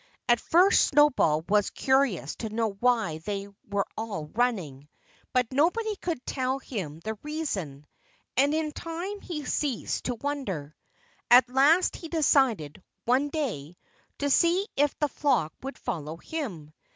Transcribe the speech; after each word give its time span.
At 0.27 0.39
first 0.39 0.85
Snowball 0.87 1.45
was 1.47 1.69
curious 1.69 2.35
to 2.37 2.49
know 2.49 2.71
why 2.79 3.19
they 3.19 3.47
were 3.69 3.85
all 3.95 4.25
running. 4.33 4.89
But 5.31 5.51
nobody 5.53 5.95
could 5.97 6.25
tell 6.25 6.57
him 6.57 7.01
the 7.01 7.19
reason. 7.21 7.85
And 8.35 8.51
in 8.51 8.71
time 8.71 9.21
he 9.21 9.45
ceased 9.45 10.05
to 10.05 10.15
wonder. 10.15 10.75
At 11.29 11.51
last 11.51 11.95
he 11.97 12.07
decided, 12.09 12.81
one 13.05 13.29
day, 13.29 13.77
to 14.17 14.31
see 14.31 14.65
if 14.75 14.97
the 14.97 15.07
flock 15.09 15.53
would 15.61 15.77
follow 15.77 16.17
him. 16.17 16.73